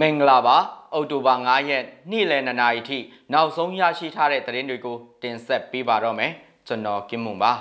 [0.00, 0.56] မင်္ဂလာပါ
[0.94, 2.98] အောက်တိုဘာ9ရက်နေ့လယ်2နာရီထိ
[3.32, 6.32] နောက်ဆုံးရရှိထားတဲ့သတင်းတွေကိုတင်ဆက်ပေးပါတော့မယ်
[6.66, 7.52] ကျွန်တော်ကင်းမွန်ပါ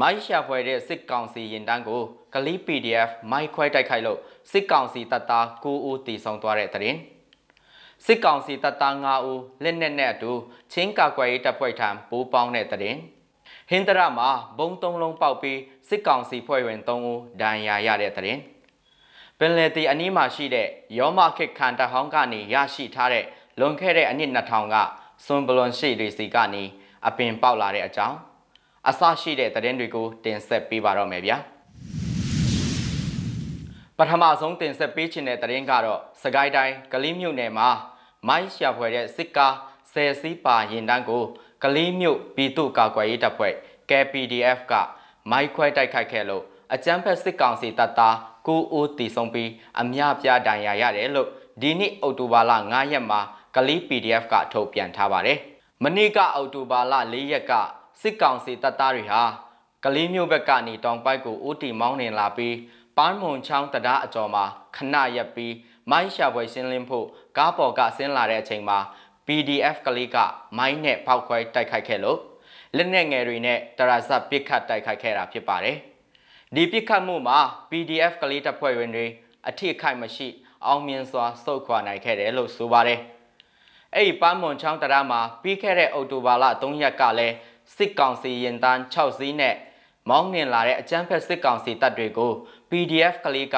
[0.00, 2.02] မိုင်းရှာဖွယ်တဲ့စစ်ကောင်စီရင်တန်းကို
[2.34, 4.18] ကလီ PDF မိုက်ခွဲတိုက်ခိုက်လို့
[4.50, 6.98] စစ်ကောင်စီတပ်သား9ဦးတီဆောင်သွားတဲ့သတင်း
[8.06, 10.32] စစ်ကောင်စီတပ်သား9ဦးလက်နက်နဲ့အတူ
[10.72, 12.98] ချင်းကာကွယ်ရေးတပ်ဖွဲ့ထံပိုးပေါင်းတဲ့သတင်း
[13.70, 15.58] ဟင်္ဒရာမှာဘုံသုံးလုံးပေါက်ပြီး
[15.88, 18.40] စစ်ကောင်စီဖွဲ့ဝင်3ဦးဒဏ်ရာရတဲ့သတင်း
[19.42, 20.68] ပင်လယ်တီအနီးမှာရှိတဲ့
[20.98, 23.24] ယောမခစ်ခန်တဟောင်းကနေရရှိထားတဲ့
[23.58, 24.76] လွန်ခဲ့တဲ့အနှစ်2000က
[25.24, 26.64] စွန်ဘလွန်ရှိတွေစီကနေ
[27.06, 28.16] အပင်ပေါက်လာတဲ့အကြောင်း
[28.88, 31.36] အစရှိတဲ့သတင်းတွေကိုတင်ဆက်ပေးပါတော့မယ်ဗျာ
[33.98, 37.68] ပထမဆုံးတင်ဆက်ပေးခြင်းတဲ့သတင်းကတော့စကိုင်းတိုင်းကလေးမြို့နယ်မှာ
[38.28, 39.54] မိုင်းရှာဖွယ်တဲ့စစ်ကား
[39.92, 41.22] ဆယ်စီးပါရင်တန်းကို
[41.62, 43.54] ကလေးမြို့ပြည်သူ့ကာကွယ်ရေးတပ်ဖွဲ့
[43.88, 44.72] KPDF က
[45.30, 51.28] မိုက်ခွဲတိုက်ခိုက်ခဲ့လို့အကြမ်းဖက်စစ်ကောင်စီတပ်သား ကိုအိုးတီဆုံးပြီးအများပြားဒဏ်ရာရတယ်လို့
[51.60, 53.20] ဒီနေ့အောက်တိုဘာလ9ရက်မှာ
[53.56, 55.38] ကလေး PDF ကထုတ်ပြန်ထားပါတယ်။
[55.84, 57.52] မနေ့ကအောက်တိုဘာလ4ရက်က
[58.00, 59.22] စစ်ကောင်စီတပ်သားတွေဟာ
[59.84, 62.56] ကလေးမျိုးဘက်ကနေတောင်ပိုက်ကိုအိုးတီမောင်းနေလာပြီး
[62.96, 64.44] ပန်းမွန်ချောင်းတရားအကျော်မှာ
[64.76, 65.54] ခဏရက်ပြီး
[65.90, 68.78] မိုင်းရှာပွဲရှင်းလင်းဖို့ကားပေါ်ကဆင်းလာတဲ့အချိန်မှာ
[69.26, 70.16] PDF ကလေးက
[70.58, 72.18] မိုင်းနဲ့ဖောက်ခွဲတိုက်ခိုက်ခဲ့လို့
[72.76, 75.76] လက်နက်ငယ်တွေနဲ့တရဇတ်ပစ်ခတ်တိုက်ခိုက်ခဲ့တာဖြစ်ပါတယ်။
[76.56, 77.38] ဒီပြစ်ခတ်မှုမှာ
[77.70, 79.06] PDF ကလေးတပ်ဖွဲ့ဝင်တွေ
[79.48, 80.28] အထိခိုက်မရှိ
[80.66, 83.00] အောင်မြင်စွာစုခွာနိုင်ခဲ့တယ်လို့ဆိုပါတယ်။
[83.94, 87.34] အဲ့ဒီပန်းမွန်ချောင်းတရားမှာပြီးခဲ့တဲ့အောက်တိုဘာလ3ရက်ကလည်း
[87.76, 89.54] စစ်ကောင်စီရင်တန်း6စီးနဲ့
[90.08, 92.32] မောင်းနှင်လာတဲ့အကြမ်းဖက်စစ်ကောင်စီတပ်တွေကို
[92.70, 93.56] PDF ကလေးက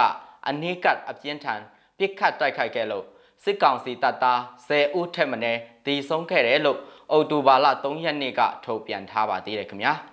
[0.49, 1.61] အနည်းကပ်အပြင်းထန်
[1.99, 3.05] ပြစ်ခတ်တိုက်ခိုက်ခဲ့လို့
[3.45, 6.79] စစ်ကောင်စီတပ်သား10ဦးထက်မနည်းတည်ဆုံးခဲ့တယ်လို့
[7.11, 9.95] အောက်တိုဘာလ3ရက်နေ့ကထုတ်ပြန်ထားပါသေးတယ်ခင်ဗျာ။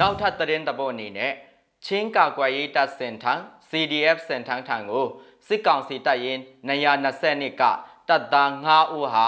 [0.00, 1.32] နောက်ထပ်သတင်းတပုတ်အနေနဲ့
[1.84, 3.34] ချင်းကာကွယ်ရေးတပ်စင်ထံ
[3.68, 5.06] CDF စင်ထံထံကို
[5.46, 7.62] စစ်ကောင်စီတပ်ရင်း220နှစ်က
[8.08, 9.26] တပ်သား9ဦးဟာ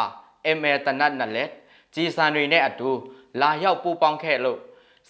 [0.59, 1.51] ML တနတ်နဲ့လက်
[1.95, 2.91] ကြီးစံတွေနဲ့အတူ
[3.41, 4.59] လာရောက်ပူးပေါင်းခဲ့လို့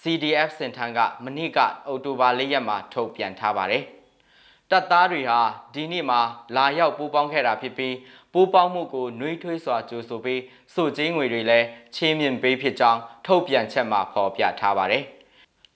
[0.01, 3.85] CDF စင်ထံကမနေ့ကအောက်တိုဘာ၄ရက်မှာထုတ်ပြန်ထားပါတယ်။
[4.71, 5.41] တပ်သားတွေဟာ
[5.75, 6.21] ဒီနေ့မှာ
[6.57, 7.97] လာရောက်ပူးပေါင်းခဲ့တာဖြစ်ပြီး
[8.33, 10.43] ပူးပေါင်းမှုကိုနှွေးထွေးစွာကြိုဆိုပြီး
[10.75, 15.07] စုချင်းငွေတွေလည်းချင်းမြင့်ပေးဖြစ်ကြောင်းထုတ်ပြန်ချက်မှာဖော်ပြထားပါတယ်။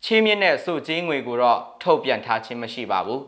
[0.07, 3.21] ချင်းမြင့်တဲ့စုချင်းငွေကိုတော့ထုတ်ပြန်ထားခြင်းမရှိပါဘူး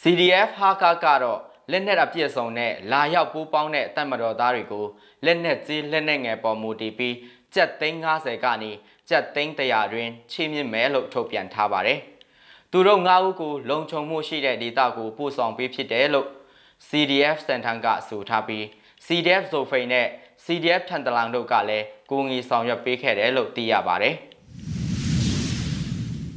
[0.00, 1.40] CDF ဟာကာကတော့
[1.70, 4.86] လက်နက်အပြည့်စုံနဲ့လာရောက်ပူးပေါင်းတဲ့တပ်မတော်သားတွေကို
[5.24, 7.16] လက်နက်ကြီးလက်နက်ငယ်ပေါ်မူတည်ပြီး
[7.54, 8.70] ကြက်သိန်း90ကနေ
[9.08, 11.98] ကြက်သိန်း100တွင်ချင်းမြင့်မယ်လို့ထုတ်ပြန်ထားပါတယ်။
[12.70, 16.28] သူတို့၅ဦးကိုလုံခြုံမှုရှိတဲ့ဒေသကိုပို့ဆောင်ပေးဖြစ်တယ်လို့
[16.88, 18.64] CDF စန်ထန်ကဆိုထားပြီး
[19.06, 20.06] CDF ဇိုဖိန်နဲ့
[20.44, 24.16] CDF ထန်တလန်တို့ကလည်းကိုငီဆောင်ရွက်ပေးခဲ့တယ်လို့သိရပါတယ်။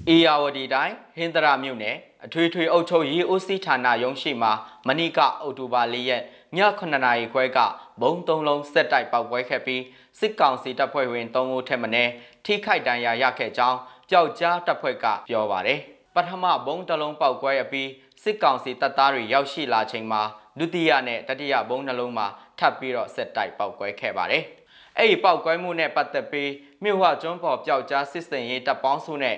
[0.10, 4.52] အေယာဝတီတိုင်းဟင်္ဒရာမြို့နယ်အထွေထွေအုပ်ချုပ်ရေးဦးစီးဌာနရုံးရှိမှာ
[4.88, 6.22] မဏိကအောက်တိုဘာ၄ရက်
[6.56, 7.60] ည9နာရီခွဲက
[8.02, 9.84] ဘုံသုံးလုံးဆက်တိုက်ပောက်ပွဲခဲ့ပြီး
[10.20, 12.12] စစ်ကောင်စီတပ်ဖွဲ့ဝင်3ဦးထက်မနည်း
[12.46, 13.78] ထိခိုက်ဒဏ်ရာရခဲ့ကြောင်း
[14.10, 15.80] ပျောက်ကြားတပ်ဖွဲ့ကပြောပါတယ်
[16.16, 17.90] ပထမဘုံတစ်လုံးပောက်ကွဲအပြီး
[18.24, 20.22] စစ်ကောင်စီတပ်သားတွေရောက်ရှိလာချိန်မှာ
[20.60, 22.28] ဒုတိယနဲ့တတိယဘုံနှလုံးမှာ
[22.60, 24.44] ထပ်ပြီးတော့ဆက်တိုက်ပောက်ကွဲခဲ့ပါတယ်
[24.98, 26.52] အဲ့ဒီပောက်ကွဲမှုနဲ့ပတ်သက်ပြီး
[26.84, 29.38] မြို့ဟကျွန်းပေါ်ပျောက်ကြားစစ်စင်ရေးတပ်ပေါင်းစုနဲ့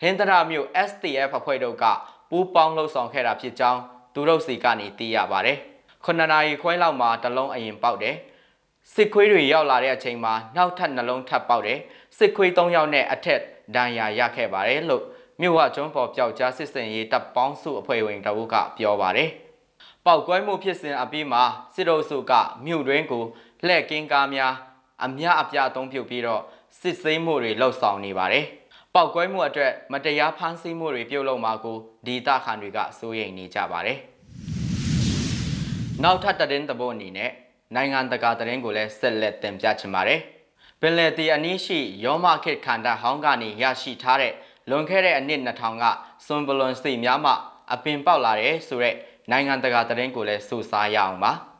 [0.00, 1.84] ဟင်္ဒရာမြို့ STF အဖွဲ့တို့က
[2.30, 3.80] ပူးပေါင်းလှုပ်ဆောင်ခဲ့တာဖြစ်ကြောင်း
[4.14, 5.58] သူတို့စီကနေသိရပါတယ်။
[6.04, 8.16] ခုနှစ်နာရီခွဲလောက်မှာတလုံးအရင်ပေါက်တယ်။
[8.92, 11.78] စစ်ခွေးတွေရောက်လာတဲ့အချိန်မှာနောက်ထပ်နှလုံးထပ်ပေါက်တယ်။
[12.16, 13.40] စစ်ခွေး၃ယောက်နဲ့အထက်
[13.76, 15.04] ဒဏ်ရာရခဲ့ပါတယ်လို့
[15.40, 19.28] မြို့ဝကျွန်းပေါ်ပျောက်ကြားစစ်စင်ရေးတပ်ပေါင်းစုအဖွဲ့ဝင်တအုပ်ကပြောပါတယ်။
[20.06, 21.42] ပေါက်ကွဲမှုဖြစ်စဉ်အပြီးမှာ
[21.74, 22.32] စစ်တို့စုက
[22.66, 23.24] မြို့တွင်းကို
[23.66, 24.54] လှည့်ကင်းကားများ
[25.04, 26.42] အများအပြားအုံပြုတ်ပြီးတော့
[26.80, 28.46] စစ်ဆေးမှုတွေလှုပ်ဆောင်နေပါတယ်။
[28.98, 33.98] ပောက်ကွဲမှုအတွက်မတရားဖမ်းဆီးမှုတွေပြုတ်လုံမှာကိုဒေတာခန်တွေကစိုးရိမ်နေကြပါတယ်။
[36.02, 37.30] နောက်ထပ်သတင်းသဘောအနေနဲ့
[37.74, 40.20] နိုင်ငံတကာသတင်းကိုလည်းဆက်လက်တင်ပြချင်ပါတယ်။
[40.80, 44.32] ပင်လယ်တီအနည်းရှိယောမခေတ်ခန္ဓာဟောင်းကနေရရှိထားတဲ့
[44.70, 45.84] လွန်ခဲ့တဲ့အနှစ်2000က
[46.26, 47.32] စွန်ဘလွန်စီများမှ
[47.72, 48.94] အပင်ပေါက်လာတဲ့ဆိုတဲ့
[49.30, 51.32] နိုင်ငံတကာသတင်းကိုလည်းစုစားရအောင်ပါ။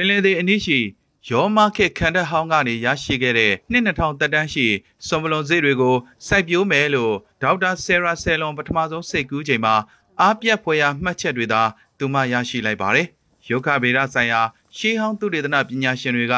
[0.00, 0.78] င်လယ်သည်အနည်းရှိ
[1.28, 4.66] ရောမခေခန္ဓာဟောင်းကနေရရှိခဲ့တဲ့နှစ်2000တက်တန်းရှိ
[5.06, 9.74] စွန်ဘလွန်ဈေးတွေကိုစိုက်ပျိုးမယ်လို့ဒေါက်တာဆယ်ရာဆယ်လွန်ပထမဆုံးစိတ်ကူးချိန်မှာ
[10.20, 11.62] အားပြတ်ဖွယ်ရာမှတ်ချက်တွေသာ
[11.98, 13.06] သူမရရှိလိုက်ပါတယ်။
[13.48, 14.40] ယုခဗေဒဆိုင်ရာ
[14.76, 16.34] ရှေးဟောင်းသုတေသနပညာရှင်တွေက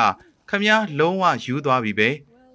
[0.49, 2.09] ခမားလုံးဝယူသွားပြီပဲ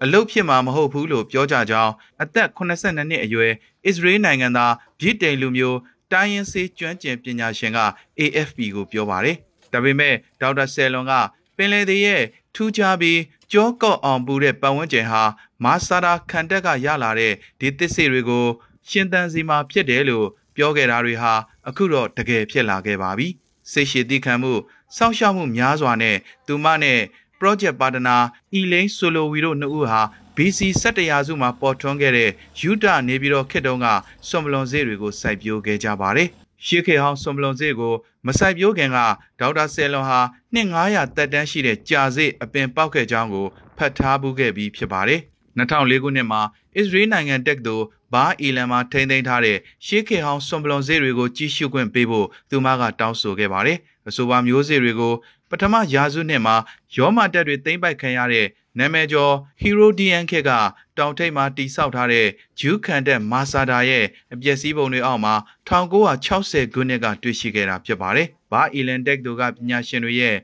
[0.03, 1.93] အလုတ်ဖြစ်မှာမဟုတ်ဘူးလို့ပြောကြကြောင်း
[2.23, 3.53] အသက်82နှစ်အရွယ်
[3.85, 5.77] အစ္စရေးနိုင်ငံသားဗြိတိန်လူမျိုး
[6.11, 7.79] တိုင်းရင်းစေးကျွမ်းကျင်ပညာရှင်က
[8.19, 9.37] AFP ကိုပြောပါတယ်
[9.73, 11.13] ဒါပေမဲ့ဒေါက်တာဆယ်လွန်က
[11.57, 12.23] ပင်လယ်သေးရဲ့
[12.55, 13.19] ထူးခြားပြီး
[13.51, 15.23] ကြောကော့အောင်ပူတဲ့ပတ်ဝန်းကျင်ဟာ
[15.63, 18.45] မာဆာရာခံတက်ကရလာတဲ့ဒီသစ်စေတွေကို
[18.89, 21.33] ရှင်သန်စီမှာဖြစ်တယ်လို့ပြောခဲ့တာတွေဟာ
[21.67, 23.27] အခုတော့တကယ်ဖြစ်လာခဲ့ပါပြီ
[23.71, 24.53] စိတ်ရှိသည့်ခံမှု
[24.95, 26.17] စောင့်ရှောက်မှုများစွာနဲ့
[26.47, 26.99] သူမနဲ့
[27.39, 28.21] project partner
[28.53, 30.01] အီလိန်ဆိုလိုဝီတို့နှစ်ဦးဟာ
[30.35, 32.29] BC 17ရာစုမှာပေါ်ထွန်းခဲ့တဲ့
[32.61, 33.87] ယူတာနေပြီးတော့ခေတ်တုန်းက
[34.27, 36.29] ဆွန်ပလွန်စေးတွေကိုစိုက်ပျိုးခဲ့ကြပါတယ်
[36.65, 37.93] ရှေးခေတ်ဟောင်းဆွန်ပလွန်စေးကို
[38.27, 38.97] မစိုက်ပျိုးခင်က
[39.39, 40.19] ဒေါက်တာဆယ်လွန်ဟာ
[40.53, 45.21] နှစ်900တက်တန်းရှိတဲ့ကြာစေးအပင်ပေါက်ခဲ့ကြောင်းကိုဖတ်ထားမှုခဲ့ပြီးဖြစ်ပါတယ်
[45.57, 46.41] 2004ခုနှစ်မှာ
[46.75, 47.83] အစ္စရေးနိုင်ငံတက်သို့
[48.13, 53.77] ဘာအီလန်မှာထိန်းသိမ်းထားတဲ့ရှေးခေတ်ဟောင်းဆွန်ပလွန်စေးတွေကိုကြီးစုခွင့်ပေးဖို့သူမကတောင်းဆိုခဲ့ပါတယ်
[54.07, 55.13] အဆိုပါမျိုးစေ့တွေကို
[55.49, 56.55] ပထမရာစုနှစ်မှာ
[56.95, 60.51] ရောမတက်တွေသိမ့်ပိုက်ခံရတဲ့နာမည်ကျော် Herodian ခေတ်က
[60.97, 62.27] တောင်ထိပ်မှာတိစောက်ထားတဲ့
[62.59, 65.35] ဂျူးခန်တက်မာဆာဒါရဲ့အပျက်စီးပုံတွေအောက်မှာ
[65.69, 70.37] 1960ခုနှစ်ကတွေ့ရှိခဲ့တာဖြစ်ပါတယ်။ဘာအီလန်တက်တို့ကပညာရှင်တွေရဲ့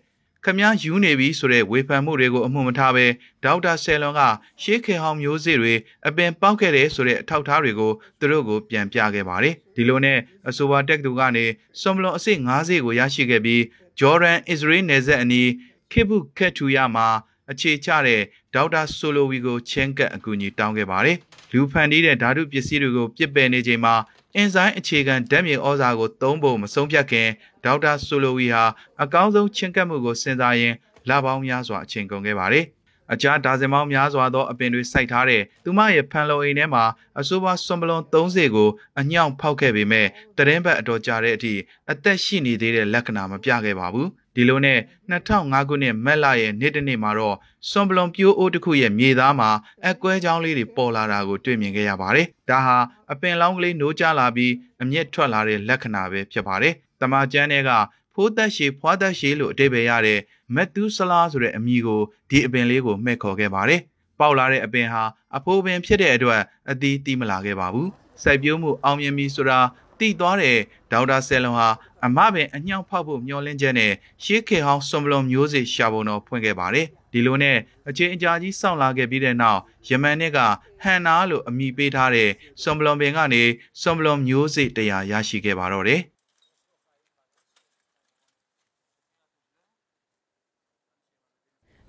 [0.45, 3.05] ခမားယူနေပြီဆိုတဲ့ဝေဖန်မှုတွေကိုအမှုမထားဘဲ
[3.44, 4.21] ဒေါက်တာဆယ်လွန်က
[4.61, 5.73] ရှေးခေဟောင်းမျိုးစေ့တွေ
[6.07, 11.45] အပင်ပေါက်ခဲ့တဲ့ဆိုတဲ့အထောက်အထားတွေကိုသူတို့ကိုပြန်ပြခဲ့ပါတယ်ဒီလိုနဲ့အဆိုပါတက်တူကနေ
[11.81, 13.63] ဆွမ်ဘလွန်အစိတ်90ကိုရရှိခဲ့ပြီး
[13.99, 15.49] ဂျော်ဒန်အစ္စရေးနယ်စပ်အနီး
[15.91, 17.07] ခေဘုခက်ထူယာမှာ
[17.51, 18.21] အခြေချတဲ့
[18.55, 21.17] ဒေါက်တာဆိုလိုဝီကိုချင်းကပ်အကူအညီတောင်းခဲ့ပါတယ်
[21.51, 23.95] လူဖန်တီးတဲ့ဓာတုပစ္စည်းတွေကိုပြစ်ပယ်နေချိန်မှာ
[24.35, 27.29] အင်ဇိုင်းအခြေခံဓာတ်မြေဩဇာကိုသုံးဖို့မဆုံးဖြတ်ခင်
[27.65, 28.63] ဒေါက်တာဆိုလိုဝီဟာ
[29.03, 30.75] အကောင်းဆုံးချင်းကပ်မှုကိုစဉ်းစားရင်း
[31.09, 32.65] လပေါင်းများစွာအချိန်ကုန်ခဲ့ပါတယ်။
[33.13, 36.83] အခြားဒါဇင်ပေါင်းများစွာသောအပင်တွေစိုက်ထားတဲ့သူမရဲ့ဖန်လုံအိမ်ထဲမှာ
[37.19, 40.07] အဆိုပါဆွန်ပလွန်30ကိုအညောင်ဖောက်ခဲ့ပေမဲ့
[40.38, 41.53] တရင်ဘက်အတော်ကြာတဲ့အထိ
[41.91, 47.35] အသက်ရှိနေသေးတဲ့လက္ခဏာမပြခဲ့ပါဘူး။ ဒီလိုနဲ့2005ခုနှစ်မက်လရဲ့နေ့တစ်နေ့မှာတော့
[47.69, 49.50] ဆွန်ပလွန်ပြိုးအိုးတစ်ခုရဲ့မြေသားမှာ
[49.89, 52.77] အကွဲချောင်းလေးတွေပေါ်လာတာကိုတွေ့မြင်ခဲ့ရပါတယ်။ဒါဟာ
[53.12, 57.71] အပင်လောင်းကလေးနိုးကျလာပြီးအမျက်ထွက်လာတဲ့လက္ခဏာပဲဖြစ်ပါတယ်။တမန်ကျန်းတွေက
[58.13, 60.19] ဖိုးသက်ရှည်ဖွားသက်ရှည်လို့အတိပယ်ရတဲ့
[60.56, 63.81] မက်သူဆလာဆိုတဲ့အမည်ကိုဒီအပင်လေးကိုမှဲ့ခေါ်ခဲ့ပါတယ်။
[64.19, 65.03] ပေါက်လာတဲ့အပင်ဟာ
[65.38, 66.41] အဖိုးပင်ဖြစ်တဲ့အတွက်
[66.71, 67.89] အသီးတီးမလာခဲ့ပါဘူး။
[68.24, 69.59] စိုက်ပျိုးမှုအောင်မြင်ပြီဆိုတာ
[70.00, 70.57] တည်သွားတဲ့
[70.92, 71.69] ဒေါက်တာဆယ်လွန်ဟာ
[72.06, 73.92] အမပင်အညှောက်ဖောက်ဖို့မျှော်လင့်ချက်နဲ့
[74.24, 77.57] ရှေးခေဟောင်းဆွန်ဘလွန်မျိုးစေ့ရှာပုံတော်ဖွင့်ခဲ့ပါတယ်။ဒီလိုနဲ့
[77.90, 79.60] အချင်းအကြာကြီးစောင့်လာခဲ့ပြီးတဲ့နောက်
[79.90, 80.40] ယမန်နှစ်က
[80.84, 82.30] ဟန်နာလို့အမည်ပေးထားတဲ့
[82.62, 83.44] ဆွန်ဘလွန်ပင်ကနေ
[83.81, 86.01] ဆွန်ဘလွန်မျိုးစေ့တရားရရှိခဲ့ပါတော့တယ်။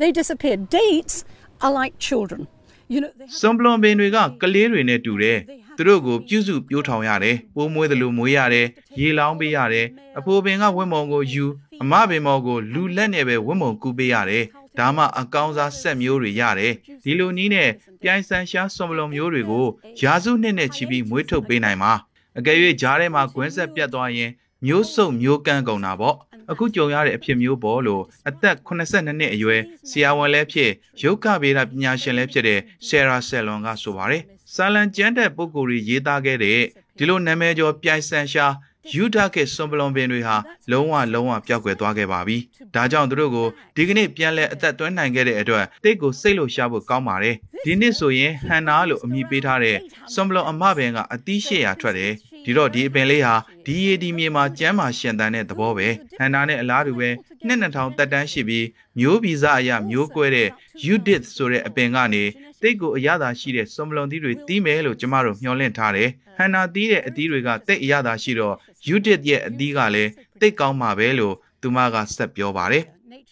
[0.00, 0.60] They disappeared.
[0.70, 1.24] Dates
[1.64, 2.48] are like children.
[2.88, 5.38] You know, they have စွန်ပလွန်ပင်တွေကကလေးတွေနဲ့တူတယ်
[5.76, 8.66] သူတို့ကိုပြုစုပြိုးထောင်ရတယ်ပိုးမွေးတယ်လို့မွေးရတယ်
[9.00, 9.86] ရေလောင်းပေးရတယ်
[10.18, 11.44] အဖိုးပင်ကဝတ်မုံကိုယူ
[11.82, 14.44] အမပင်မော်ကိုလူလက်နဲ့ပဲဝတ်မုံကူးပေးရတယ်
[14.78, 16.72] ဒါမှအကောင်းစားဆက်မျိုးတွေရတယ်
[17.04, 17.70] ဒီလိုနည်းနဲ့
[18.02, 19.66] ပြိုင်ဆန်ရှားစွန်ပလွန်မျိုးတွေကို
[20.00, 21.92] ယာစုနှစ်နဲ့ချီပြီးမွေးထုတ်ပေးနိုင်မှာ
[22.38, 24.30] အကယ်၍ဂျားထဲမှာကွင်းဆက်ပြတ်သွားရင်
[24.66, 26.16] မျိုးစုံမျိုးကန်းကုန်တာပေါ့
[26.50, 30.70] အခုကြုံရတဲ့အဖြစ်မျိုးပေါ်လို့အသက်82နှစ်အရွယ်ဆရာဝန်လည်းဖြစ်
[31.02, 34.22] ရုပ်ကဗေဒပညာရှင်လည်းဖြစ်တဲ့ဆယ်ရာဆယ်လွန်ကဆိုပါတယ်။
[34.54, 36.60] ဆာလန်ကျန်းတဲ့ပုဂ္ဂိုလ်ကြီးရေးသားခဲ့တဲ့
[36.96, 38.46] ဒီလိုနာမည်ကျော်ပြိုင်ဆန်ရှာ
[38.92, 40.36] ယူဒကဆွန်ပလွန်ပင်တွေဟာ
[40.70, 42.36] လုံးဝလုံးဝပျောက်ကွယ်သွားခဲ့ပါပြီ။
[42.74, 47.34] ဒါကြောင့်သူတို့ကိုဒီကနေ့ပြန်လဲအသက်သွင်းနိုင်ခဲ့တဲ့အတွက်တိတ်ကိုစိတ်လို့ရှာဖို့ကောင်းပါတယ်။
[47.64, 49.76] ဒီနှစ်ဆိုရင်ဟန်နာလို့အမည်ပေးထားတဲ့
[50.12, 52.12] ဆွန်ပလွန်အမပင်ကအသီး800ထွက်တယ်။
[52.44, 53.34] ဒီတော့ဒီအပင်လေးဟာ
[53.66, 55.88] ဒီရည်ဒီမြေမှာကျမ်းမာရှင်သန်တဲ့သဘောပဲ
[56.18, 57.08] ဟန်နာနဲ့အလားတူပဲ
[57.46, 58.66] နှစ်2000တက်တန်းရှိပြီး
[58.98, 60.48] မျိုးဗီဇအရမျိုးကွဲတဲ့
[60.82, 62.24] Judith ဆိုတဲ့အပင်ကနေ
[62.64, 68.54] တိတ်ကိုအရသာရှိတဲ့စွန်ပလွန်သီးတွေတီးမယ်လို့ကျမတို့မျှော်လင့်ထားတယ်ဟန်နာတီးတဲ့အသီးတွေကတိတ်အရသာရှိတော့
[68.86, 72.84] Judith ရဲ့အသီးကလည်းတိတ်ကောင်းမှာပဲလို့သူမကဆက်ပြောပါတယ်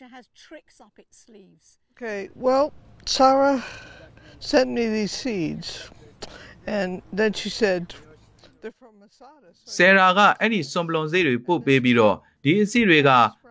[0.02, 1.78] nature has tricks up its sleeves.
[1.92, 2.66] Okay, well,
[3.04, 3.62] Sarah
[4.38, 5.90] sent me these seeds,
[6.66, 7.94] and then she said,
[8.62, 9.48] they're from Masada.
[9.52, 13.10] So ဆယ်ရာကအဲ့ဒီစွန်ပလွန်စေးတွေပို့ပေးပြီးတော့ဒီအစီတွေက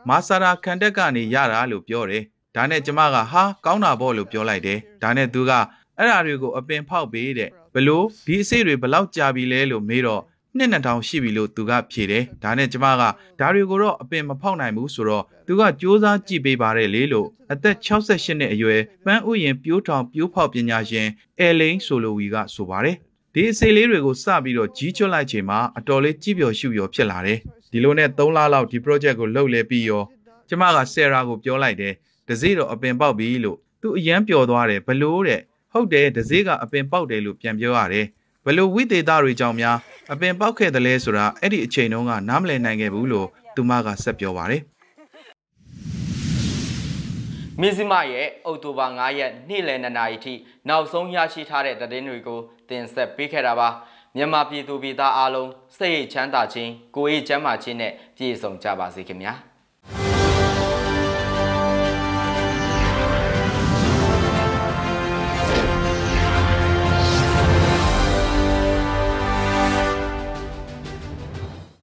[0.10, 2.24] မာဆာရာခန်တက်ကနေရတာလို့ပြောတယ်
[2.55, 5.51] ဒါနဲ့ကျမကဟာကောင်းတာပေါ့လို့ပြောလိုက်တယ်ဒါနဲ့သူက
[5.98, 10.22] အဲ့ဓာတွေကိုအပင်ဖောက်ပေးတဲ့ဘလို့ဒီအစီတွေဘလောက်ကြာပြီလဲလို့မေးတော့
[10.58, 13.03] နှစ်နှစ်ထောင်ရှိပြီလို့သူကဖြေတယ်ဒါနဲ့ကျမက
[13.39, 21.08] ဒါတွေကိုတော့အပင်မဖောက်နိုင်ဘူးဆိုတော့သူကစူးစမ်းကြည့်ပေးပါတယ်လေလို့အသက်68နှစ်အရွယ်ပန်းဥယျင်ပြိုးထောင်ပြိုးဖောက်ပညာရှင်
[21.39, 22.96] အဲလိန်ဆိုလိုဝီကဆိုပါတယ်
[23.34, 27.39] ဒီအစိလေးတွေကိုစပြီးတော့ကြီးကျွတ်လိုက်ချိန်မှာအတော်လေးကြည်ပျော်ရှုပျော်ဖြစ်လာတယ်
[27.72, 30.03] ဒီလိုနဲ့3လလောက်ဒီ project ကိုလုပ်လဲပြီးရော
[30.50, 31.93] ကျမကဆယ်ရာကိုပြောလိုက်တယ်
[32.32, 38.06] ဒဇေးတော့အပင်ပေါက်ပြီလို့သူအရန်ပျော်သွားတယ်ဘလို့တဲ့ဟုတ်တယ်ဒဇေးကအပင်ပေါက်တယ်လို့ပြန်ပြောရတယ်
[38.46, 39.78] ဘလို့ဝိသေသတွေကြောင့်များ
[40.12, 44.62] အပင်ပေါက်ခဲ့တယ်လဲဆိုတာအဲ့ဒီအချိန်တုန်းကနားမလည်နိုင်ခဲ့ဘူးလို့သူမကဆက်ပြောပါတယ်
[47.60, 50.34] မင်းစမရဲ့အောက်တိုဘာ9ရက်နေ့လယ်2နာရီထိ
[50.70, 53.70] နောက်ဆုံးရရှိထားတဲ့သတင်းတွေကိုတင်ဆက်ပေးခဲ့တာပါ
[54.16, 59.34] မြန်မာပြည်သူပြည်သားအားလုံးစိတ်ရိတ်ချမ်းသာခြင်းကိုယ်ရေးချမ်းသာခြင်းနဲ့ပြည့်စုံကြပါစေခင်ဗျာ